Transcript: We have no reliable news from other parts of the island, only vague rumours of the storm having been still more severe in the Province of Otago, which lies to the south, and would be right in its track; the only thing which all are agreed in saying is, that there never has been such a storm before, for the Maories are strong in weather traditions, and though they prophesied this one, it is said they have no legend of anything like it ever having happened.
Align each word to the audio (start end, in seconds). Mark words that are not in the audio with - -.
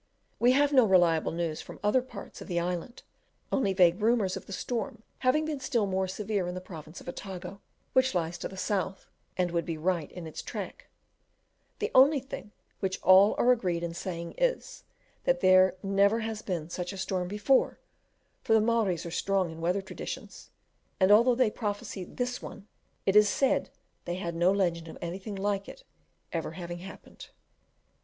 We 0.39 0.53
have 0.53 0.73
no 0.73 0.83
reliable 0.87 1.31
news 1.31 1.61
from 1.61 1.79
other 1.83 2.01
parts 2.01 2.41
of 2.41 2.47
the 2.47 2.59
island, 2.59 3.03
only 3.51 3.71
vague 3.71 4.01
rumours 4.01 4.35
of 4.35 4.47
the 4.47 4.51
storm 4.51 5.03
having 5.19 5.45
been 5.45 5.59
still 5.59 5.85
more 5.85 6.07
severe 6.07 6.47
in 6.47 6.55
the 6.55 6.59
Province 6.59 7.01
of 7.01 7.07
Otago, 7.07 7.61
which 7.93 8.15
lies 8.15 8.39
to 8.39 8.47
the 8.47 8.57
south, 8.57 9.05
and 9.37 9.51
would 9.51 9.63
be 9.63 9.77
right 9.77 10.11
in 10.11 10.25
its 10.25 10.41
track; 10.41 10.87
the 11.77 11.91
only 11.93 12.19
thing 12.19 12.51
which 12.79 12.99
all 13.03 13.35
are 13.37 13.51
agreed 13.51 13.83
in 13.83 13.93
saying 13.93 14.33
is, 14.39 14.85
that 15.25 15.41
there 15.41 15.75
never 15.83 16.21
has 16.21 16.41
been 16.41 16.67
such 16.67 16.91
a 16.91 16.97
storm 16.97 17.27
before, 17.27 17.77
for 18.43 18.53
the 18.53 18.59
Maories 18.59 19.05
are 19.05 19.11
strong 19.11 19.51
in 19.51 19.61
weather 19.61 19.83
traditions, 19.83 20.49
and 20.99 21.11
though 21.11 21.35
they 21.35 21.51
prophesied 21.51 22.17
this 22.17 22.41
one, 22.41 22.67
it 23.05 23.15
is 23.15 23.29
said 23.29 23.69
they 24.05 24.15
have 24.15 24.33
no 24.33 24.51
legend 24.51 24.87
of 24.87 24.97
anything 24.99 25.35
like 25.35 25.69
it 25.69 25.83
ever 26.33 26.53
having 26.53 26.79
happened. 26.79 27.29